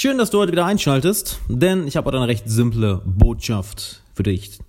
Schön, 0.00 0.16
dass 0.16 0.30
du 0.30 0.38
heute 0.38 0.52
wieder 0.52 0.64
einschaltest, 0.64 1.40
denn 1.48 1.88
ich 1.88 1.96
habe 1.96 2.06
heute 2.06 2.18
eine 2.18 2.28
recht 2.28 2.48
simple 2.48 3.02
Botschaft 3.04 4.04
für 4.14 4.22
dich. 4.22 4.60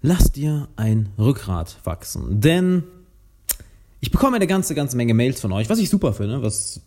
Lass 0.00 0.30
dir 0.30 0.68
ein 0.76 1.08
Rückgrat 1.18 1.78
wachsen, 1.82 2.40
denn 2.40 2.84
ich 3.98 4.12
bekomme 4.12 4.36
eine 4.36 4.46
ganze, 4.46 4.76
ganze 4.76 4.96
Menge 4.96 5.12
Mails 5.12 5.40
von 5.40 5.50
euch, 5.50 5.68
was 5.68 5.80
ich 5.80 5.90
super 5.90 6.12
finde, 6.12 6.44
was 6.44 6.82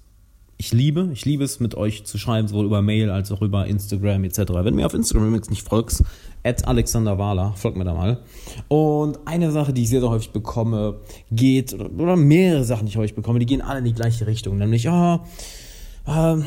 ich 0.55 0.71
liebe. 0.71 1.09
Ich 1.11 1.25
liebe 1.25 1.43
es, 1.43 1.59
mit 1.59 1.75
euch 1.75 2.05
zu 2.05 2.17
schreiben, 2.17 2.47
sowohl 2.47 2.67
über 2.67 2.81
Mail 2.81 3.09
als 3.09 3.33
auch 3.33 3.41
über 3.41 3.67
Instagram 3.67 4.23
etc. 4.23 4.37
Wenn 4.37 4.63
du 4.63 4.75
mir 4.75 4.85
auf 4.85 4.93
Instagram 4.93 5.27
übrigens 5.27 5.49
nicht 5.49 5.67
folgst, 5.67 6.05
at 6.45 6.65
Alexander 6.65 7.17
Wahler, 7.17 7.51
folgt 7.57 7.75
mir 7.75 7.83
da 7.83 7.93
mal. 7.93 8.21
Und 8.69 9.19
eine 9.25 9.51
Sache, 9.51 9.73
die 9.73 9.83
ich 9.83 9.89
sehr, 9.89 9.99
sehr 9.99 10.09
häufig 10.09 10.31
bekomme, 10.31 11.01
geht, 11.33 11.73
oder 11.73 12.15
mehrere 12.15 12.63
Sachen, 12.63 12.85
die 12.85 12.91
ich 12.91 12.97
häufig 12.97 13.15
bekomme, 13.15 13.39
die 13.39 13.45
gehen 13.45 13.61
alle 13.61 13.79
in 13.79 13.85
die 13.85 13.93
gleiche 13.93 14.25
Richtung, 14.25 14.57
nämlich, 14.57 14.87
oh, 14.87 15.19
ähm, 16.07 16.45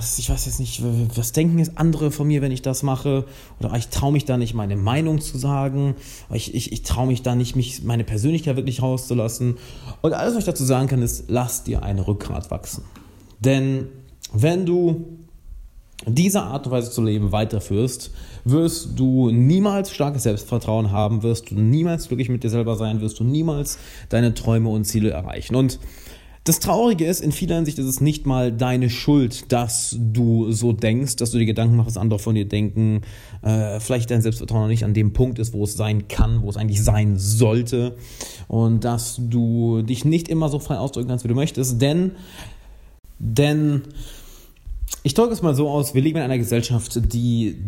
was, 0.00 0.18
ich 0.18 0.30
weiß 0.30 0.46
jetzt 0.46 0.60
nicht, 0.60 0.82
was 1.14 1.32
denken 1.32 1.58
jetzt 1.58 1.72
andere 1.76 2.10
von 2.10 2.26
mir, 2.26 2.40
wenn 2.40 2.52
ich 2.52 2.62
das 2.62 2.82
mache? 2.82 3.26
Oder 3.58 3.74
ich 3.74 3.88
traue 3.88 4.12
mich 4.12 4.24
da 4.24 4.38
nicht, 4.38 4.54
meine 4.54 4.76
Meinung 4.76 5.20
zu 5.20 5.36
sagen. 5.36 5.94
Ich, 6.32 6.54
ich, 6.54 6.72
ich 6.72 6.82
traue 6.82 7.06
mich 7.06 7.22
da 7.22 7.34
nicht, 7.34 7.54
mich, 7.54 7.82
meine 7.82 8.04
Persönlichkeit 8.04 8.56
wirklich 8.56 8.80
rauszulassen. 8.80 9.58
Und 10.00 10.14
alles, 10.14 10.32
was 10.32 10.40
ich 10.40 10.46
dazu 10.46 10.64
sagen 10.64 10.88
kann, 10.88 11.02
ist, 11.02 11.24
lass 11.28 11.64
dir 11.64 11.82
eine 11.82 12.06
Rückgrat 12.06 12.50
wachsen. 12.50 12.84
Denn 13.40 13.88
wenn 14.32 14.64
du 14.64 15.04
diese 16.06 16.42
Art 16.42 16.66
und 16.66 16.72
Weise 16.72 16.90
zu 16.90 17.02
leben 17.02 17.30
weiterführst, 17.30 18.10
wirst 18.46 18.98
du 18.98 19.30
niemals 19.30 19.90
starkes 19.90 20.22
Selbstvertrauen 20.22 20.92
haben, 20.92 21.22
wirst 21.22 21.50
du 21.50 21.56
niemals 21.56 22.08
glücklich 22.08 22.30
mit 22.30 22.42
dir 22.42 22.48
selber 22.48 22.76
sein, 22.76 23.02
wirst 23.02 23.20
du 23.20 23.24
niemals 23.24 23.78
deine 24.08 24.32
Träume 24.32 24.70
und 24.70 24.84
Ziele 24.84 25.10
erreichen. 25.10 25.56
Und 25.56 25.78
das 26.50 26.58
Traurige 26.58 27.06
ist, 27.06 27.20
in 27.20 27.30
vieler 27.30 27.54
Hinsicht 27.54 27.78
ist 27.78 27.86
es 27.86 28.00
nicht 28.00 28.26
mal 28.26 28.50
deine 28.50 28.90
Schuld, 28.90 29.52
dass 29.52 29.96
du 29.96 30.50
so 30.50 30.72
denkst, 30.72 31.14
dass 31.14 31.30
du 31.30 31.38
dir 31.38 31.46
Gedanken 31.46 31.76
machst, 31.76 31.90
was 31.90 31.96
andere 31.96 32.18
von 32.18 32.34
dir 32.34 32.44
denken, 32.44 33.02
äh, 33.42 33.78
vielleicht 33.78 34.10
dein 34.10 34.20
Selbstvertrauen 34.20 34.62
noch 34.62 34.68
nicht 34.68 34.84
an 34.84 34.92
dem 34.92 35.12
Punkt 35.12 35.38
ist, 35.38 35.52
wo 35.52 35.62
es 35.62 35.74
sein 35.74 36.08
kann, 36.08 36.42
wo 36.42 36.50
es 36.50 36.56
eigentlich 36.56 36.82
sein 36.82 37.16
sollte 37.18 37.96
und 38.48 38.82
dass 38.82 39.20
du 39.20 39.82
dich 39.82 40.04
nicht 40.04 40.28
immer 40.28 40.48
so 40.48 40.58
frei 40.58 40.76
ausdrücken 40.78 41.06
kannst, 41.06 41.22
wie 41.22 41.28
du 41.28 41.36
möchtest, 41.36 41.80
denn, 41.80 42.16
denn, 43.20 43.82
ich 45.04 45.14
drücke 45.14 45.32
es 45.32 45.42
mal 45.42 45.54
so 45.54 45.68
aus, 45.68 45.94
wir 45.94 46.02
leben 46.02 46.16
in 46.16 46.24
einer 46.24 46.38
Gesellschaft, 46.38 47.12
die 47.14 47.58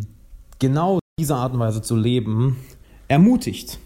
genau 0.58 0.98
diese 1.20 1.36
Art 1.36 1.52
und 1.52 1.60
Weise 1.60 1.82
zu 1.82 1.94
leben 1.94 2.56
ermutigt 3.06 3.78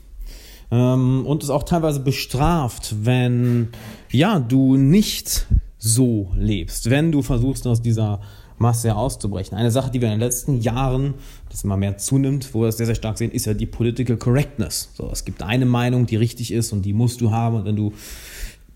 ähm, 0.70 1.24
und 1.26 1.42
es 1.42 1.50
auch 1.50 1.62
teilweise 1.62 2.00
bestraft, 2.00 2.94
wenn 3.02 3.68
ja, 4.10 4.38
du 4.38 4.76
nicht 4.76 5.46
so 5.78 6.32
lebst, 6.36 6.90
wenn 6.90 7.12
du 7.12 7.22
versuchst, 7.22 7.66
aus 7.66 7.82
dieser 7.82 8.20
Masse 8.58 8.96
auszubrechen. 8.96 9.56
Eine 9.56 9.70
Sache, 9.70 9.90
die 9.90 10.00
wir 10.00 10.08
in 10.08 10.14
den 10.14 10.20
letzten 10.20 10.60
Jahren, 10.60 11.14
das 11.50 11.64
immer 11.64 11.76
mehr 11.76 11.98
zunimmt, 11.98 12.54
wo 12.54 12.62
wir 12.62 12.68
es 12.68 12.78
sehr, 12.78 12.86
sehr 12.86 12.94
stark 12.94 13.18
sehen, 13.18 13.30
ist 13.30 13.44
ja 13.44 13.54
die 13.54 13.66
Political 13.66 14.16
Correctness. 14.16 14.90
So, 14.94 15.10
es 15.12 15.24
gibt 15.24 15.42
eine 15.42 15.66
Meinung, 15.66 16.06
die 16.06 16.16
richtig 16.16 16.52
ist 16.52 16.72
und 16.72 16.82
die 16.82 16.94
musst 16.94 17.20
du 17.20 17.30
haben. 17.30 17.56
Und 17.56 17.64
wenn 17.66 17.76
du 17.76 17.92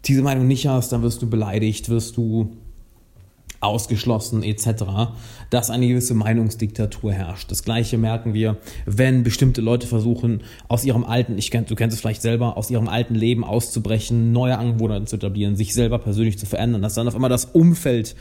diese 0.04 0.22
Meinung 0.22 0.46
nicht 0.46 0.66
hast, 0.66 0.92
dann 0.92 1.02
wirst 1.02 1.22
du 1.22 1.28
beleidigt, 1.28 1.88
wirst 1.88 2.16
du 2.16 2.56
ausgeschlossen 3.60 4.42
etc., 4.42 5.12
dass 5.50 5.70
eine 5.70 5.86
gewisse 5.86 6.14
Meinungsdiktatur 6.14 7.12
herrscht. 7.12 7.50
Das 7.50 7.62
gleiche 7.62 7.98
merken 7.98 8.34
wir, 8.34 8.56
wenn 8.86 9.22
bestimmte 9.22 9.60
Leute 9.60 9.86
versuchen, 9.86 10.42
aus 10.68 10.84
ihrem 10.84 11.04
alten, 11.04 11.38
ich 11.38 11.50
kenn, 11.50 11.66
du 11.66 11.74
kennst 11.74 11.94
es 11.94 12.00
vielleicht 12.00 12.22
selber, 12.22 12.56
aus 12.56 12.70
ihrem 12.70 12.88
alten 12.88 13.14
Leben 13.14 13.44
auszubrechen, 13.44 14.32
neue 14.32 14.58
Angewohnheiten 14.58 15.06
zu 15.06 15.16
etablieren, 15.16 15.56
sich 15.56 15.74
selber 15.74 15.98
persönlich 15.98 16.38
zu 16.38 16.46
verändern, 16.46 16.82
dass 16.82 16.94
dann 16.94 17.08
auf 17.08 17.14
einmal 17.14 17.30
das 17.30 17.46
Umfeld 17.46 18.16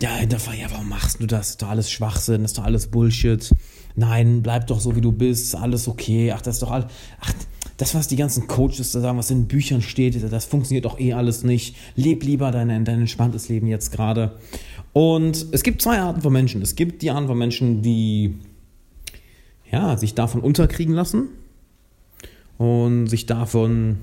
ja, 0.00 0.14
hinterfragt, 0.14 0.58
ja, 0.58 0.70
warum 0.70 0.88
machst 0.88 1.20
du 1.20 1.26
das? 1.26 1.50
Ist 1.50 1.62
doch 1.62 1.70
alles 1.70 1.90
Schwachsinn, 1.90 2.44
ist 2.44 2.56
doch 2.56 2.64
alles 2.64 2.86
Bullshit. 2.86 3.50
Nein, 3.96 4.42
bleib 4.42 4.68
doch 4.68 4.78
so, 4.78 4.94
wie 4.94 5.00
du 5.00 5.10
bist, 5.10 5.56
alles 5.56 5.88
okay. 5.88 6.32
Ach, 6.32 6.40
das 6.40 6.56
ist 6.56 6.62
doch 6.62 6.70
alles. 6.70 6.86
Ach, 7.20 7.32
das, 7.78 7.94
was 7.94 8.08
die 8.08 8.16
ganzen 8.16 8.48
Coaches 8.48 8.92
da 8.92 9.00
sagen, 9.00 9.18
was 9.18 9.30
in 9.30 9.46
Büchern 9.46 9.82
steht, 9.82 10.20
das 10.30 10.44
funktioniert 10.44 10.84
doch 10.84 10.98
eh 10.98 11.14
alles 11.14 11.44
nicht. 11.44 11.76
Leb 11.94 12.24
lieber 12.24 12.50
dein, 12.50 12.68
dein 12.84 13.00
entspanntes 13.00 13.48
Leben 13.48 13.68
jetzt 13.68 13.92
gerade. 13.92 14.32
Und 14.92 15.46
es 15.52 15.62
gibt 15.62 15.80
zwei 15.80 16.00
Arten 16.00 16.20
von 16.20 16.32
Menschen. 16.32 16.60
Es 16.60 16.74
gibt 16.74 17.02
die 17.02 17.10
Arten 17.10 17.28
von 17.28 17.38
Menschen, 17.38 17.80
die 17.80 18.34
ja, 19.70 19.96
sich 19.96 20.14
davon 20.14 20.40
unterkriegen 20.40 20.92
lassen 20.92 21.28
und 22.58 23.06
sich 23.06 23.26
davon 23.26 23.98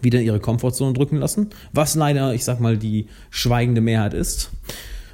wieder 0.00 0.20
in 0.20 0.26
ihre 0.26 0.40
Komfortzone 0.40 0.94
drücken 0.94 1.16
lassen, 1.16 1.50
was 1.72 1.94
leider, 1.96 2.32
ich 2.32 2.44
sag 2.44 2.60
mal, 2.60 2.78
die 2.78 3.08
schweigende 3.28 3.82
Mehrheit 3.82 4.14
ist. 4.14 4.50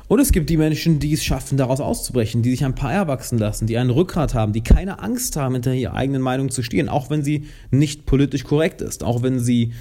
Und 0.08 0.20
es 0.20 0.30
gibt 0.30 0.50
die 0.50 0.56
Menschen, 0.56 1.00
die 1.00 1.12
es 1.12 1.24
schaffen, 1.24 1.58
daraus 1.58 1.80
auszubrechen, 1.80 2.42
die 2.42 2.50
sich 2.50 2.64
ein 2.64 2.74
paar 2.74 2.92
erwachsen 2.92 3.38
lassen, 3.38 3.66
die 3.66 3.76
einen 3.76 3.90
Rückgrat 3.90 4.34
haben, 4.34 4.52
die 4.52 4.62
keine 4.62 5.00
Angst 5.00 5.36
haben, 5.36 5.54
hinter 5.54 5.74
ihrer 5.74 5.94
eigenen 5.94 6.22
Meinung 6.22 6.50
zu 6.50 6.62
stehen, 6.62 6.88
auch 6.88 7.10
wenn 7.10 7.24
sie 7.24 7.46
nicht 7.70 8.06
politisch 8.06 8.44
korrekt 8.44 8.80
ist, 8.82 9.02
auch 9.02 9.22
wenn 9.22 9.40
sie 9.40 9.72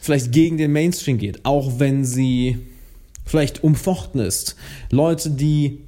vielleicht 0.00 0.32
gegen 0.32 0.58
den 0.58 0.72
Mainstream 0.72 1.16
geht, 1.16 1.44
auch 1.46 1.78
wenn 1.78 2.04
sie 2.04 2.58
vielleicht 3.24 3.64
umfochten 3.64 4.20
ist. 4.20 4.56
Leute, 4.90 5.30
die 5.30 5.80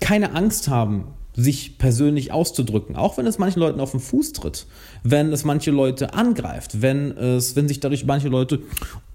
keine 0.00 0.34
Angst 0.34 0.68
haben, 0.68 1.04
sich 1.34 1.78
persönlich 1.78 2.32
auszudrücken, 2.32 2.96
auch 2.96 3.16
wenn 3.16 3.26
es 3.26 3.38
manchen 3.38 3.60
Leuten 3.60 3.80
auf 3.80 3.92
den 3.92 4.00
Fuß 4.00 4.32
tritt, 4.32 4.66
wenn 5.02 5.32
es 5.32 5.44
manche 5.44 5.70
Leute 5.70 6.14
angreift, 6.14 6.82
wenn 6.82 7.12
es, 7.12 7.56
wenn 7.56 7.68
sich 7.68 7.80
dadurch 7.80 8.04
manche 8.04 8.28
Leute 8.28 8.62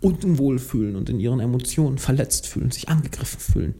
unwohl 0.02 0.60
fühlen 0.60 0.96
und 0.96 1.10
in 1.10 1.20
ihren 1.20 1.40
Emotionen 1.40 1.98
verletzt 1.98 2.48
fühlen, 2.48 2.72
sich 2.72 2.90
angegriffen 2.90 3.40
fühlen. 3.40 3.76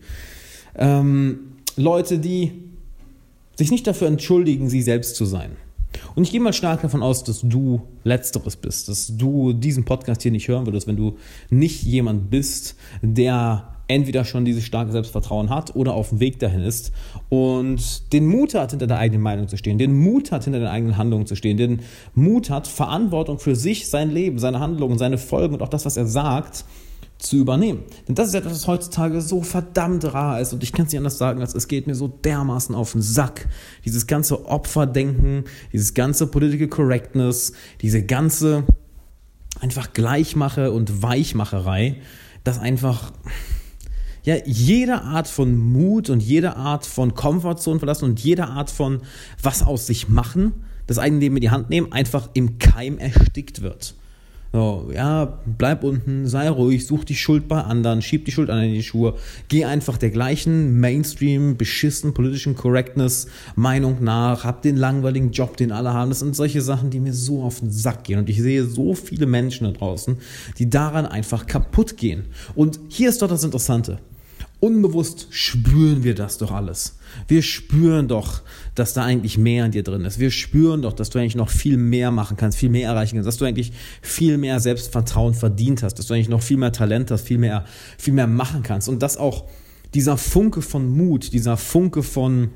Ähm, 0.76 1.40
Leute, 1.76 2.20
die 2.20 2.52
sich 3.56 3.72
nicht 3.72 3.88
dafür 3.88 4.08
entschuldigen, 4.08 4.70
sie 4.70 4.82
selbst 4.84 5.16
zu 5.16 5.26
sein. 5.26 5.52
Und 6.16 6.24
ich 6.24 6.32
gehe 6.32 6.40
mal 6.40 6.54
stark 6.54 6.82
davon 6.82 7.02
aus, 7.02 7.24
dass 7.24 7.42
du 7.42 7.82
Letzteres 8.04 8.56
bist, 8.56 8.88
dass 8.88 9.18
du 9.18 9.54
diesen 9.54 9.84
Podcast 9.86 10.22
hier 10.22 10.32
nicht 10.32 10.48
hören 10.48 10.68
würdest, 10.68 10.86
wenn 10.86 10.98
du 10.98 11.18
nicht 11.50 11.84
jemand 11.84 12.30
bist, 12.30 12.76
der 13.02 13.77
entweder 13.88 14.26
schon 14.26 14.46
dieses 14.46 14.64
starke 14.64 14.92
Selbstvertrauen 14.92 15.50
hat 15.50 15.76
oder 15.76 15.94
auf 15.94 16.10
dem 16.10 16.20
Weg 16.20 16.40
dahin 16.40 16.62
ist 16.62 16.92
und 17.30 18.12
den 18.14 18.28
Mut 18.28 18.54
hat, 18.54 18.72
hinter 18.72 18.88
der 18.88 18.98
eigenen 18.98 19.22
Meinung 19.22 19.48
zu 19.48 19.58
stehen, 19.58 19.78
den 19.78 19.98
Mut 19.98 20.32
hat, 20.32 20.44
hinter 20.44 20.60
den 20.60 20.68
eigenen 20.68 20.98
Handlungen 20.98 21.26
zu 21.26 21.36
stehen, 21.36 21.58
den 21.58 21.82
Mut 22.14 22.50
hat, 22.50 22.68
Verantwortung 22.68 23.40
für 23.40 23.56
sich, 23.56 23.90
sein 23.90 24.12
Leben, 24.12 24.40
seine 24.40 24.60
Handlungen, 24.60 24.98
seine 24.98 25.18
Folgen 25.18 25.54
und 25.56 25.62
auch 25.62 25.70
das, 25.70 25.86
was 25.86 25.98
er 25.98 26.06
sagt, 26.06 26.66
zu 27.18 27.38
übernehmen. 27.38 27.84
Denn 28.08 28.16
das 28.16 28.28
ist 28.28 28.34
etwas, 28.36 28.54
was 28.54 28.68
heutzutage 28.68 29.22
so 29.22 29.42
verdammt 29.42 30.14
rar 30.14 30.40
ist 30.40 30.54
und 30.54 30.64
ich 30.64 30.72
kann 30.72 30.86
es 30.86 30.92
nicht 30.92 31.00
anders 31.00 31.18
sagen, 31.18 31.42
als 31.42 31.56
es 31.56 31.68
geht 31.68 31.88
mir 31.88 31.96
so 31.96 32.08
dermaßen 32.08 32.76
auf 32.76 32.92
den 32.92 33.02
Sack. 33.02 33.48
Dieses 33.86 34.06
ganze 34.06 34.46
Opferdenken, 34.46 35.46
dieses 35.74 35.94
ganze 35.94 36.28
Political 36.28 36.68
Correctness, 36.68 37.54
diese 37.82 38.04
ganze 38.04 38.66
einfach 39.60 39.94
Gleichmache 39.94 40.72
und 40.72 41.02
Weichmacherei, 41.02 41.98
das 42.44 42.60
einfach 42.60 43.12
ja, 44.28 44.36
jede 44.46 45.04
Art 45.04 45.30
von 45.30 45.58
Mut 45.58 46.10
und 46.10 46.22
jede 46.22 46.58
Art 46.58 46.86
von 46.86 47.14
Komfortzone 47.14 47.80
verlassen 47.80 48.04
und 48.04 48.20
jede 48.20 48.48
Art 48.48 48.70
von 48.70 49.00
was 49.42 49.64
aus 49.64 49.88
sich 49.88 50.10
machen, 50.10 50.52
das 50.86 51.00
eigene 51.00 51.22
Leben 51.22 51.38
in 51.38 51.42
die 51.44 51.50
Hand 51.50 51.70
nehmen, 51.70 51.94
einfach 51.94 52.30
im 52.34 52.60
Keim 52.60 52.98
erstickt 52.98 53.62
wird. 53.62 53.96
So, 54.52 54.92
ja, 54.94 55.40
bleib 55.58 55.86
unten, 55.86 56.28
sei 56.28 56.50
ruhig, 56.50 56.86
such 56.86 57.06
die 57.06 57.16
Schuld 57.16 57.48
bei 57.48 57.62
anderen, 57.62 58.02
schieb 58.02 58.26
die 58.26 58.34
Schuld 58.34 58.50
an 58.50 58.62
in 58.62 58.74
die 58.74 58.84
Schuhe, 58.84 59.16
geh 59.48 59.64
einfach 59.64 59.98
der 59.98 60.10
gleichen 60.10 60.78
Mainstream, 60.78 61.56
beschissen 61.56 62.14
politischen 62.14 62.54
Correctness 62.54 63.28
Meinung 63.56 64.04
nach, 64.04 64.44
hab 64.44 64.62
den 64.62 64.76
langweiligen 64.76 65.32
Job, 65.32 65.56
den 65.56 65.72
alle 65.72 65.94
haben. 65.94 66.10
Das 66.10 66.20
sind 66.20 66.36
solche 66.36 66.62
Sachen, 66.62 66.90
die 66.90 67.00
mir 67.00 67.14
so 67.14 67.44
auf 67.44 67.62
den 67.62 67.72
Sack 67.72 68.04
gehen. 68.04 68.20
Und 68.20 68.28
ich 68.28 68.42
sehe 68.42 68.66
so 68.66 68.94
viele 68.94 69.26
Menschen 69.26 69.64
da 69.64 69.72
draußen, 69.72 70.18
die 70.58 70.70
daran 70.70 71.06
einfach 71.06 71.48
kaputt 71.48 71.96
gehen. 71.96 72.26
Und 72.56 72.78
hier 72.90 73.08
ist 73.08 73.22
doch 73.22 73.30
das 73.30 73.46
Interessante. 73.46 74.00
Unbewusst 74.60 75.28
spüren 75.30 76.04
wir 76.04 76.16
das 76.16 76.40
doch 76.40 76.52
alles. 76.52 76.98
Wir 77.28 77.44
spüren 77.44 78.08
doch, 78.08 78.42
dass 78.74 78.94
da 78.94 79.04
eigentlich 79.04 79.38
mehr 79.38 79.66
in 79.66 79.72
dir 79.72 79.84
drin 79.84 80.04
ist. 80.04 80.18
Wir 80.18 80.32
spüren 80.32 80.82
doch, 80.82 80.94
dass 80.94 81.12
du 81.12 81.20
eigentlich 81.20 81.36
noch 81.36 81.50
viel 81.50 81.78
mehr 81.78 82.10
machen 82.10 82.38
kannst, 82.38 82.58
viel 82.58 82.70
mehr 82.70 82.90
erreichen 82.90 83.16
kannst, 83.18 83.28
dass 83.28 83.38
du 83.38 83.46
eigentlich 83.46 83.72
viel 84.02 84.40
mehr 84.40 84.60
Selbstvertrauen 84.60 85.36
verdient 85.36 85.84
hast, 85.84 86.00
dass 86.00 86.08
du 86.08 86.16
eigentlich 86.16 86.30
noch 86.30 86.42
viel 86.42 86.58
mehr 86.58 86.72
Talent 86.72 87.12
hast, 87.12 87.22
viel 87.22 87.38
mehr, 87.38 87.66
viel 88.00 88.14
mehr 88.14 88.26
machen 88.26 88.64
kannst. 88.64 88.90
Und 88.90 89.04
dass 89.04 89.18
auch 89.18 89.46
dieser 89.94 90.18
Funke 90.18 90.64
von 90.64 90.90
Mut, 90.90 91.34
dieser 91.34 91.56
Funke 91.56 92.02
von 92.02 92.50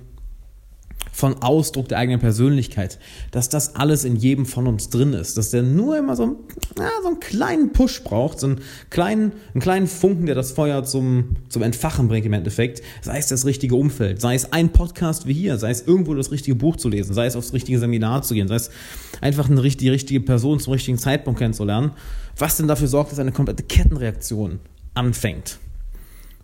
von 1.12 1.42
Ausdruck 1.42 1.88
der 1.90 1.98
eigenen 1.98 2.20
Persönlichkeit, 2.20 2.98
dass 3.32 3.50
das 3.50 3.76
alles 3.76 4.06
in 4.06 4.16
jedem 4.16 4.46
von 4.46 4.66
uns 4.66 4.90
drin 4.90 5.14
ist, 5.14 5.38
dass 5.38 5.52
der 5.52 5.62
nur 5.62 5.98
immer 5.98 6.16
so, 6.16 6.40
ja, 6.78 6.90
so 7.02 7.10
einen 7.10 7.20
kleinen 7.20 7.74
Push 7.74 8.04
braucht, 8.04 8.40
so 8.40 8.48
einen 8.48 8.62
kleinen, 8.90 9.34
einen 9.54 9.62
kleinen 9.62 9.88
Funken, 9.88 10.26
der 10.26 10.36
das 10.36 10.52
Feuer 10.52 10.84
zum, 10.84 11.36
zum 11.50 11.62
Entfachen 11.62 12.08
bringt 12.08 12.26
im 12.26 12.34
Endeffekt, 12.34 12.82
sei 13.02 13.18
es 13.18 13.28
das 13.28 13.46
richtige 13.46 13.76
Umfeld, 13.76 14.22
sei 14.22 14.36
es 14.36 14.52
ein 14.52 14.72
Podcast 14.72 15.28
wie 15.28 15.34
hier, 15.34 15.58
sei 15.58 15.70
es 15.70 15.86
irgendwo 15.86 16.14
das 16.14 16.32
richtige 16.32 16.56
Buch 16.56 16.78
zu 16.78 16.90
lesen, 16.90 17.14
sei 17.14 17.26
es 17.26 17.36
aufs 17.36 17.54
richtige 17.54 17.78
Seminar 17.78 18.24
zu 18.24 18.34
gehen, 18.34 18.48
sei 18.48 18.56
es 18.56 18.72
einfach 19.20 19.50
eine, 19.50 19.62
die 19.62 19.90
richtige 19.90 20.22
Person 20.22 20.60
zum 20.60 20.74
richtigen 20.74 20.98
Zeitpunkt 20.98 21.40
kennenzulernen, 21.40 21.92
was 22.38 22.58
denn 22.58 22.68
dafür 22.68 22.88
sorgt, 22.88 23.12
dass 23.12 23.20
eine 23.20 23.32
komplette 23.32 23.64
Kettenreaktion 23.64 24.60
anfängt. 24.94 25.60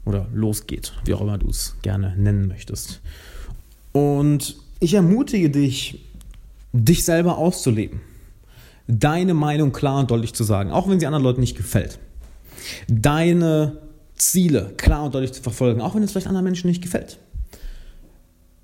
oder 0.06 0.28
losgeht, 0.34 0.94
wie 1.06 1.14
auch 1.14 1.22
immer 1.22 1.38
du 1.38 1.50
es 1.50 1.76
gerne 1.82 2.16
nennen 2.18 2.48
möchtest. 2.48 3.02
Und 3.98 4.58
ich 4.80 4.94
ermutige 4.94 5.50
dich, 5.50 6.06
dich 6.72 7.04
selber 7.04 7.38
auszuleben. 7.38 8.02
Deine 8.88 9.34
Meinung 9.34 9.72
klar 9.72 10.00
und 10.00 10.12
deutlich 10.12 10.34
zu 10.34 10.44
sagen, 10.44 10.72
auch 10.72 10.88
wenn 10.88 11.00
sie 11.00 11.08
anderen 11.08 11.24
Leuten 11.24 11.42
nicht 11.42 11.58
gefällt. 11.58 11.98
Deine 12.88 13.78
Ziele 14.16 14.74
klar 14.78 15.06
und 15.06 15.16
deutlich 15.16 15.34
zu 15.34 15.42
verfolgen, 15.42 15.82
auch 15.82 15.96
wenn 15.96 16.04
es 16.04 16.12
vielleicht 16.12 16.28
anderen 16.28 16.44
Menschen 16.44 16.68
nicht 16.68 16.84
gefällt. 16.84 17.18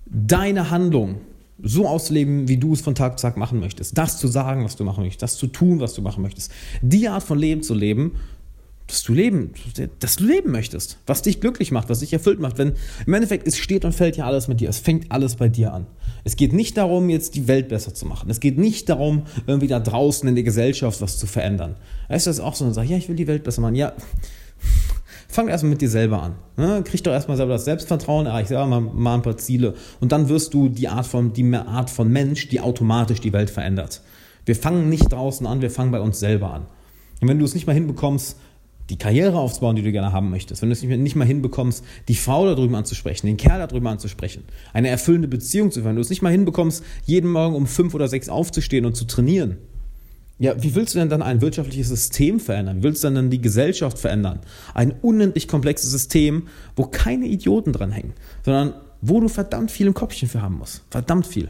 Deine 0.06 0.70
Handlung 0.70 1.22
so 1.62 1.88
auszuleben, 1.88 2.48
wie 2.48 2.58
du 2.58 2.74
es 2.74 2.82
von 2.82 2.94
Tag 2.94 3.18
zu 3.18 3.24
Tag 3.24 3.38
machen 3.38 3.60
möchtest. 3.60 3.98
Das 3.98 4.20
zu 4.20 4.28
sagen, 4.28 4.64
was 4.64 4.76
du 4.76 4.84
machen 4.84 5.04
möchtest. 5.04 5.24
Das 5.24 5.38
zu 5.38 5.48
tun, 5.48 5.80
was 5.80 5.94
du 5.94 6.02
machen 6.02 6.22
möchtest. 6.22 6.52
Die 6.82 7.08
Art 7.08 7.24
von 7.24 7.40
Leben 7.40 7.64
zu 7.64 7.74
leben, 7.74 8.18
dass 8.94 9.02
du 9.02 9.14
leben, 9.14 9.54
dass 10.00 10.18
du 10.18 10.26
leben 10.26 10.52
möchtest, 10.52 11.00
was 11.08 11.24
dich 11.24 11.42
glücklich 11.42 11.72
macht, 11.72 11.90
was 11.90 12.02
dich 12.02 12.14
erfüllt 12.14 12.40
macht. 12.40 12.60
Wenn 12.60 12.74
im 13.08 13.14
Endeffekt 13.16 13.48
es 13.48 13.58
steht 13.58 13.86
und 13.86 13.92
fällt 13.92 14.18
ja 14.18 14.28
alles 14.28 14.48
mit 14.48 14.60
dir, 14.60 14.70
es 14.70 14.78
fängt 14.78 15.12
alles 15.12 15.36
bei 15.38 15.50
dir 15.50 15.74
an. 15.74 15.88
Es 16.24 16.36
geht 16.36 16.54
nicht 16.54 16.78
darum, 16.78 17.10
jetzt 17.10 17.34
die 17.34 17.48
Welt 17.48 17.70
besser 17.70 17.96
zu 17.96 18.06
machen. 18.06 18.30
Es 18.30 18.40
geht 18.40 18.60
nicht 18.60 18.90
darum, 18.90 19.24
irgendwie 19.48 19.68
da 19.68 19.80
draußen 19.80 20.30
in 20.30 20.36
der 20.36 20.44
Gesellschaft 20.44 21.02
was 21.02 21.18
zu 21.18 21.26
verändern. 21.26 21.76
Weißt 22.08 22.28
du, 22.28 22.30
das 22.30 22.38
ist 22.38 22.44
auch 22.44 22.54
so 22.54 22.66
und 22.66 22.76
sag, 22.76 22.88
ja, 22.88 22.96
ich 22.96 23.10
will 23.10 23.16
die 23.16 23.26
Welt 23.26 23.44
besser 23.44 23.62
machen. 23.62 23.74
Ja, 23.74 23.94
fang 25.28 25.48
erstmal 25.48 25.72
mit 25.72 25.82
dir 25.82 25.90
selber 25.90 26.22
an. 26.22 26.36
Ne? 26.56 26.84
Krieg 26.86 27.04
doch 27.04 27.14
erstmal 27.14 27.38
selber 27.38 27.54
das 27.54 27.66
Selbstvertrauen, 27.66 28.28
erreich 28.28 28.48
selber 28.48 28.68
mal, 28.68 28.80
mal 28.80 29.16
ein 29.16 29.24
paar 29.24 29.38
Ziele 29.38 29.74
und 30.02 30.12
dann 30.12 30.30
wirst 30.30 30.54
du 30.54 30.70
die 30.70 30.88
Art 30.88 31.08
von, 31.08 31.34
die 31.34 31.52
Art 31.56 31.90
von 31.90 32.12
Mensch, 32.12 32.48
die 32.50 32.62
automatisch 32.62 33.22
die 33.22 33.34
Welt 33.34 33.50
verändert. 33.50 34.02
Wir 34.46 34.56
fangen 34.56 34.88
nicht 34.88 35.12
draußen 35.12 35.48
an, 35.48 35.62
wir 35.62 35.72
fangen 35.72 35.92
bei 35.92 36.00
uns 36.00 36.20
selber 36.20 36.54
an. 36.54 36.68
Und 37.22 37.30
wenn 37.30 37.40
du 37.40 37.46
es 37.46 37.56
nicht 37.56 37.66
mal 37.66 37.74
hinbekommst, 37.74 38.38
die 38.90 38.98
Karriere 38.98 39.38
aufzubauen, 39.38 39.76
die 39.76 39.82
du 39.82 39.92
gerne 39.92 40.12
haben 40.12 40.30
möchtest, 40.30 40.62
wenn 40.62 40.70
du 40.70 40.74
es 40.74 40.84
nicht 40.84 41.16
mal 41.16 41.26
hinbekommst, 41.26 41.84
die 42.08 42.16
Frau 42.16 42.46
darüber 42.46 42.78
anzusprechen, 42.78 43.28
den 43.28 43.38
Kerl 43.38 43.66
darüber 43.66 43.90
anzusprechen, 43.90 44.44
eine 44.74 44.90
erfüllende 44.90 45.28
Beziehung 45.28 45.72
zu 45.72 45.80
führen, 45.80 45.92
wenn 45.92 45.96
du 45.96 46.02
es 46.02 46.10
nicht 46.10 46.22
mal 46.22 46.32
hinbekommst, 46.32 46.84
jeden 47.06 47.32
Morgen 47.32 47.56
um 47.56 47.68
fünf 47.68 47.94
oder 47.94 48.08
sechs 48.08 48.30
aufzustehen 48.30 48.86
und 48.86 48.96
zu 48.96 49.06
trainieren, 49.06 49.58
ja, 50.40 50.62
wie 50.62 50.76
willst 50.76 50.96
du 50.96 51.00
denn 51.00 51.10
dann 51.10 51.22
ein 51.22 51.42
wirtschaftliches 51.42 51.88
System 51.88 52.40
verändern? 52.40 52.80
Wie 52.80 52.84
willst 52.84 53.04
du 53.04 53.08
denn 53.08 53.16
dann 53.16 53.30
die 53.30 53.42
Gesellschaft 53.42 54.00
verändern? 54.00 54.40
Ein 54.74 54.92
unendlich 55.02 55.48
komplexes 55.48 55.92
System, 55.92 56.48
wo 56.76 56.84
keine 56.84 57.28
Idioten 57.28 57.72
dran 57.72 57.92
hängen, 57.92 58.14
sondern 58.44 58.74
wo 59.00 59.20
du 59.20 59.28
verdammt 59.28 59.70
viel 59.70 59.88
im 59.88 59.94
Kopfchen 59.94 60.28
für 60.28 60.42
haben 60.42 60.58
musst. 60.58 60.82
Verdammt 60.90 61.28
viel. 61.28 61.50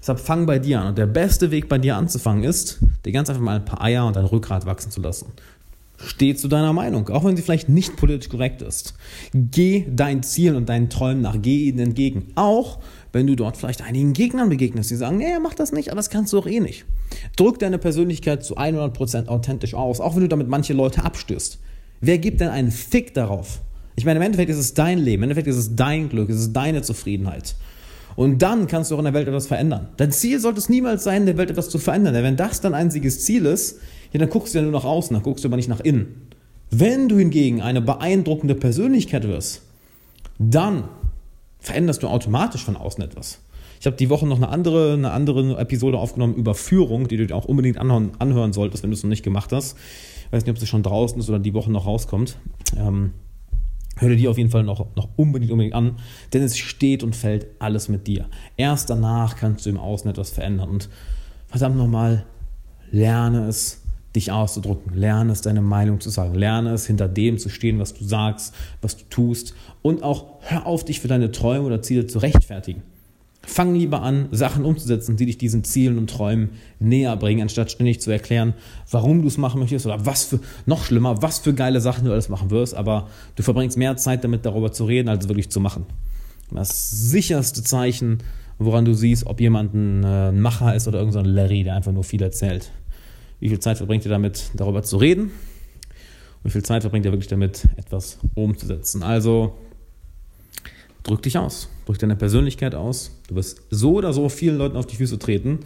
Deshalb 0.00 0.18
fang 0.18 0.46
bei 0.46 0.58
dir 0.58 0.80
an. 0.80 0.88
Und 0.88 0.98
der 0.98 1.06
beste 1.06 1.50
Weg 1.50 1.68
bei 1.68 1.78
dir 1.78 1.96
anzufangen 1.96 2.42
ist, 2.42 2.78
dir 3.04 3.12
ganz 3.12 3.28
einfach 3.28 3.42
mal 3.42 3.56
ein 3.56 3.64
paar 3.64 3.82
Eier 3.82 4.06
und 4.06 4.16
ein 4.16 4.24
Rückgrat 4.24 4.64
wachsen 4.64 4.90
zu 4.90 5.00
lassen. 5.00 5.26
Steh 6.04 6.34
zu 6.34 6.48
deiner 6.48 6.72
Meinung, 6.72 7.08
auch 7.10 7.24
wenn 7.24 7.36
sie 7.36 7.42
vielleicht 7.42 7.68
nicht 7.68 7.96
politisch 7.96 8.30
korrekt 8.30 8.62
ist. 8.62 8.94
Geh 9.34 9.86
deinen 9.90 10.22
Zielen 10.22 10.56
und 10.56 10.68
deinen 10.68 10.88
Träumen 10.88 11.20
nach, 11.20 11.36
geh 11.40 11.68
ihnen 11.68 11.78
entgegen. 11.78 12.28
Auch 12.36 12.78
wenn 13.12 13.26
du 13.26 13.36
dort 13.36 13.56
vielleicht 13.56 13.82
einigen 13.82 14.12
Gegnern 14.12 14.48
begegnest, 14.48 14.90
die 14.90 14.96
sagen, 14.96 15.18
nee, 15.18 15.38
mach 15.42 15.54
das 15.54 15.72
nicht, 15.72 15.90
aber 15.90 15.96
das 15.96 16.10
kannst 16.10 16.32
du 16.32 16.38
auch 16.38 16.46
eh 16.46 16.60
nicht. 16.60 16.86
Drück 17.36 17.58
deine 17.58 17.78
Persönlichkeit 17.78 18.44
zu 18.44 18.56
100% 18.56 19.28
authentisch 19.28 19.74
aus, 19.74 20.00
auch 20.00 20.14
wenn 20.14 20.22
du 20.22 20.28
damit 20.28 20.48
manche 20.48 20.72
Leute 20.72 21.04
abstößt. 21.04 21.58
Wer 22.00 22.18
gibt 22.18 22.40
denn 22.40 22.48
einen 22.48 22.70
Fick 22.70 23.12
darauf? 23.12 23.60
Ich 23.96 24.06
meine, 24.06 24.18
im 24.18 24.22
Endeffekt 24.22 24.50
ist 24.50 24.58
es 24.58 24.72
dein 24.72 24.98
Leben, 24.98 25.22
im 25.22 25.24
Endeffekt 25.24 25.48
ist 25.48 25.56
es 25.56 25.76
dein 25.76 26.08
Glück, 26.08 26.30
es 26.30 26.40
ist 26.40 26.52
deine 26.54 26.80
Zufriedenheit. 26.80 27.56
Und 28.16 28.40
dann 28.40 28.66
kannst 28.66 28.90
du 28.90 28.94
auch 28.94 28.98
in 28.98 29.04
der 29.04 29.14
Welt 29.14 29.28
etwas 29.28 29.46
verändern. 29.46 29.88
Dein 29.96 30.12
Ziel 30.12 30.40
sollte 30.40 30.58
es 30.58 30.68
niemals 30.68 31.04
sein, 31.04 31.22
in 31.22 31.26
der 31.26 31.36
Welt 31.36 31.50
etwas 31.50 31.68
zu 31.68 31.78
verändern. 31.78 32.14
Denn 32.14 32.24
wenn 32.24 32.36
das 32.36 32.60
dein 32.60 32.74
einziges 32.74 33.24
Ziel 33.24 33.46
ist, 33.46 33.80
ja, 34.12 34.18
dann 34.18 34.30
guckst 34.30 34.54
du 34.54 34.58
ja 34.58 34.62
nur 34.62 34.72
nach 34.72 34.84
außen, 34.84 35.14
dann 35.14 35.22
guckst 35.22 35.44
du 35.44 35.48
aber 35.48 35.56
nicht 35.56 35.68
nach 35.68 35.80
innen. 35.80 36.28
Wenn 36.70 37.08
du 37.08 37.18
hingegen 37.18 37.60
eine 37.60 37.80
beeindruckende 37.80 38.54
Persönlichkeit 38.54 39.26
wirst, 39.26 39.62
dann 40.38 40.84
veränderst 41.58 42.02
du 42.02 42.08
automatisch 42.08 42.64
von 42.64 42.76
außen 42.76 43.02
etwas. 43.02 43.40
Ich 43.80 43.86
habe 43.86 43.96
die 43.96 44.10
Woche 44.10 44.26
noch 44.26 44.36
eine 44.36 44.48
andere, 44.50 44.92
eine 44.92 45.10
andere 45.10 45.58
Episode 45.58 45.98
aufgenommen 45.98 46.34
über 46.34 46.54
Führung, 46.54 47.08
die 47.08 47.16
du 47.16 47.26
dir 47.26 47.34
auch 47.34 47.46
unbedingt 47.46 47.78
anhören, 47.78 48.10
anhören 48.18 48.52
solltest, 48.52 48.82
wenn 48.82 48.90
du 48.90 48.96
es 48.96 49.02
noch 49.02 49.10
nicht 49.10 49.22
gemacht 49.22 49.52
hast. 49.52 49.76
Ich 50.26 50.32
weiß 50.32 50.44
nicht, 50.44 50.50
ob 50.50 50.58
sie 50.58 50.66
schon 50.66 50.82
draußen 50.82 51.18
ist 51.18 51.28
oder 51.28 51.38
die 51.38 51.54
Woche 51.54 51.72
noch 51.72 51.86
rauskommt. 51.86 52.36
Ähm, 52.76 53.12
hör 53.96 54.10
dir 54.10 54.16
die 54.16 54.28
auf 54.28 54.38
jeden 54.38 54.50
Fall 54.50 54.64
noch, 54.64 54.94
noch 54.96 55.08
unbedingt, 55.16 55.50
unbedingt 55.50 55.74
an, 55.74 55.96
denn 56.32 56.42
es 56.42 56.58
steht 56.58 57.02
und 57.02 57.16
fällt 57.16 57.46
alles 57.58 57.88
mit 57.88 58.06
dir. 58.06 58.26
Erst 58.56 58.90
danach 58.90 59.36
kannst 59.36 59.64
du 59.64 59.70
im 59.70 59.78
Außen 59.78 60.10
etwas 60.10 60.30
verändern 60.30 60.68
und 60.68 60.88
verdammt 61.48 61.76
nochmal, 61.76 62.26
lerne 62.90 63.46
es 63.46 63.80
dich 64.14 64.32
auszudrücken. 64.32 64.94
Lerne 64.94 65.32
es, 65.32 65.40
deine 65.40 65.60
Meinung 65.60 66.00
zu 66.00 66.10
sagen. 66.10 66.34
Lerne 66.34 66.72
es, 66.72 66.86
hinter 66.86 67.08
dem 67.08 67.38
zu 67.38 67.48
stehen, 67.48 67.78
was 67.78 67.94
du 67.94 68.04
sagst, 68.04 68.54
was 68.82 68.96
du 68.96 69.04
tust. 69.08 69.54
Und 69.82 70.02
auch 70.02 70.40
hör 70.40 70.66
auf, 70.66 70.84
dich 70.84 71.00
für 71.00 71.08
deine 71.08 71.30
Träume 71.30 71.66
oder 71.66 71.82
Ziele 71.82 72.06
zu 72.06 72.18
rechtfertigen. 72.18 72.82
Fang 73.42 73.74
lieber 73.74 74.02
an, 74.02 74.28
Sachen 74.32 74.66
umzusetzen, 74.66 75.16
die 75.16 75.24
dich 75.26 75.38
diesen 75.38 75.64
Zielen 75.64 75.96
und 75.96 76.10
Träumen 76.10 76.50
näher 76.78 77.16
bringen, 77.16 77.40
anstatt 77.40 77.70
ständig 77.70 78.00
zu 78.00 78.10
erklären, 78.10 78.52
warum 78.90 79.22
du 79.22 79.28
es 79.28 79.38
machen 79.38 79.60
möchtest 79.60 79.86
oder 79.86 80.04
was 80.04 80.24
für, 80.24 80.40
noch 80.66 80.84
schlimmer, 80.84 81.22
was 81.22 81.38
für 81.38 81.54
geile 81.54 81.80
Sachen 81.80 82.04
du 82.04 82.12
alles 82.12 82.28
machen 82.28 82.50
wirst. 82.50 82.74
Aber 82.74 83.08
du 83.36 83.42
verbringst 83.42 83.78
mehr 83.78 83.96
Zeit 83.96 84.24
damit, 84.24 84.44
darüber 84.44 84.72
zu 84.72 84.84
reden, 84.84 85.08
als 85.08 85.28
wirklich 85.28 85.50
zu 85.50 85.58
machen. 85.58 85.86
Das 86.50 86.90
sicherste 86.90 87.62
Zeichen, 87.62 88.18
woran 88.58 88.84
du 88.84 88.92
siehst, 88.92 89.26
ob 89.26 89.40
jemand 89.40 89.74
ein 89.74 90.04
äh, 90.04 90.32
Macher 90.32 90.74
ist 90.74 90.86
oder 90.86 90.98
irgendein 90.98 91.24
Larry, 91.24 91.64
der 91.64 91.76
einfach 91.76 91.92
nur 91.92 92.04
viel 92.04 92.22
erzählt. 92.22 92.70
Wie 93.40 93.48
viel 93.48 93.58
Zeit 93.58 93.78
verbringt 93.78 94.04
ihr 94.04 94.10
damit, 94.10 94.50
darüber 94.54 94.82
zu 94.82 94.98
reden? 94.98 95.22
Und 95.22 96.44
wie 96.44 96.50
viel 96.50 96.62
Zeit 96.62 96.82
verbringt 96.82 97.06
ihr 97.06 97.12
wirklich 97.12 97.28
damit, 97.28 97.66
etwas 97.76 98.18
umzusetzen? 98.34 99.02
Also 99.02 99.54
drück 101.02 101.22
dich 101.22 101.38
aus, 101.38 101.68
drück 101.86 101.98
deine 101.98 102.16
Persönlichkeit 102.16 102.74
aus. 102.74 103.18
Du 103.28 103.34
wirst 103.34 103.62
so 103.70 103.94
oder 103.94 104.12
so 104.12 104.28
vielen 104.28 104.58
Leuten 104.58 104.76
auf 104.76 104.86
die 104.86 104.96
Füße 104.96 105.18
treten. 105.18 105.60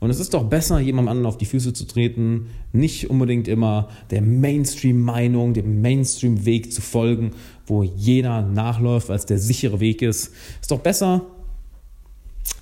Und 0.00 0.08
es 0.08 0.18
ist 0.18 0.32
doch 0.32 0.44
besser, 0.44 0.80
jemandem 0.80 1.10
anderen 1.10 1.26
auf 1.26 1.36
die 1.36 1.44
Füße 1.44 1.72
zu 1.74 1.84
treten, 1.84 2.46
nicht 2.72 3.10
unbedingt 3.10 3.48
immer 3.48 3.90
der 4.10 4.22
Mainstream-Meinung, 4.22 5.52
dem 5.52 5.82
Mainstream-Weg 5.82 6.72
zu 6.72 6.80
folgen, 6.80 7.32
wo 7.66 7.82
jeder 7.82 8.42
nachläuft, 8.42 9.10
als 9.10 9.26
der 9.26 9.38
sichere 9.38 9.78
Weg 9.78 10.00
ist. 10.00 10.28
Es 10.28 10.62
ist 10.62 10.70
doch 10.70 10.80
besser, 10.80 11.26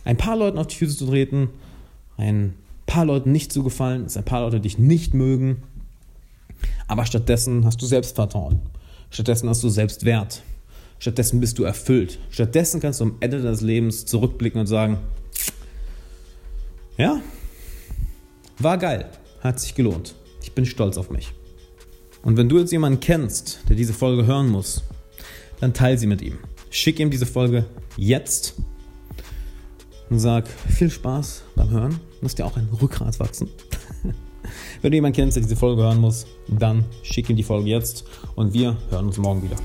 ein 0.04 0.16
paar 0.16 0.36
Leuten 0.36 0.58
auf 0.58 0.66
die 0.66 0.76
Füße 0.76 0.96
zu 0.96 1.06
treten, 1.06 1.48
ein 2.16 2.54
paar 2.88 3.04
Leuten 3.04 3.30
nicht 3.30 3.52
zugefallen, 3.52 4.06
es 4.06 4.16
ein 4.16 4.24
paar 4.24 4.40
Leute 4.40 4.60
dich 4.60 4.78
nicht 4.78 5.14
mögen, 5.14 5.62
aber 6.88 7.06
stattdessen 7.06 7.64
hast 7.64 7.80
du 7.80 7.86
Selbstvertrauen. 7.86 8.60
Stattdessen 9.10 9.48
hast 9.48 9.62
du 9.62 9.68
Selbstwert. 9.68 10.42
Stattdessen 10.98 11.38
bist 11.38 11.58
du 11.58 11.64
erfüllt. 11.64 12.18
Stattdessen 12.30 12.80
kannst 12.80 13.00
du 13.00 13.04
am 13.04 13.16
Ende 13.20 13.40
deines 13.40 13.60
Lebens 13.60 14.06
zurückblicken 14.06 14.60
und 14.60 14.66
sagen, 14.66 14.98
ja, 16.96 17.20
war 18.58 18.78
geil, 18.78 19.08
hat 19.40 19.60
sich 19.60 19.74
gelohnt. 19.74 20.16
Ich 20.42 20.52
bin 20.52 20.66
stolz 20.66 20.96
auf 20.96 21.10
mich. 21.10 21.32
Und 22.22 22.36
wenn 22.36 22.48
du 22.48 22.58
jetzt 22.58 22.72
jemanden 22.72 23.00
kennst, 23.00 23.60
der 23.68 23.76
diese 23.76 23.92
Folge 23.92 24.26
hören 24.26 24.48
muss, 24.48 24.82
dann 25.60 25.74
teile 25.74 25.98
sie 25.98 26.06
mit 26.06 26.22
ihm. 26.22 26.38
Schick 26.70 26.98
ihm 26.98 27.10
diese 27.10 27.26
Folge 27.26 27.66
jetzt 27.96 28.54
und 30.10 30.18
sag 30.18 30.48
viel 30.48 30.90
Spaß 30.90 31.42
beim 31.54 31.70
Hören. 31.70 32.00
Lass 32.20 32.34
dir 32.34 32.46
auch 32.46 32.56
ein 32.56 32.68
Rückgrat 32.80 33.18
wachsen. 33.20 33.48
Wenn 34.82 34.90
du 34.90 34.96
jemanden 34.96 35.16
kennst, 35.16 35.36
der 35.36 35.42
diese 35.42 35.56
Folge 35.56 35.82
hören 35.82 36.00
muss, 36.00 36.26
dann 36.48 36.84
schick 37.02 37.28
ihm 37.28 37.36
die 37.36 37.42
Folge 37.42 37.68
jetzt 37.68 38.04
und 38.34 38.52
wir 38.54 38.76
hören 38.90 39.06
uns 39.06 39.18
morgen 39.18 39.42
wieder. 39.42 39.56